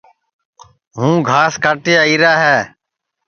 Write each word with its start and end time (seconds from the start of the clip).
ہوں 0.95 1.15
گھاس 1.29 1.53
کاٹی 1.63 1.93
آئیرا 2.03 2.33
ہے 2.43 2.57